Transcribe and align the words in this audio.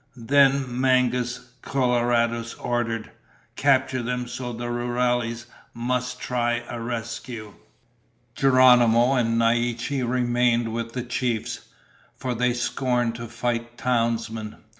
Then 0.17 0.65
Mangus 0.81 1.51
Coloradus 1.61 2.55
ordered: 2.55 3.11
"Capture 3.55 4.01
them 4.01 4.27
so 4.27 4.51
the 4.51 4.65
rurales 4.71 5.45
must 5.75 6.19
try 6.19 6.63
a 6.67 6.81
rescue." 6.81 7.53
Geronimo 8.33 9.13
and 9.13 9.37
Naiche 9.37 9.91
remained 10.01 10.73
with 10.73 10.93
the 10.93 11.03
chiefs, 11.03 11.65
for 12.17 12.33
they 12.33 12.51
scorned 12.51 13.13
to 13.17 13.27
fight 13.27 13.77
townsmen. 13.77 14.55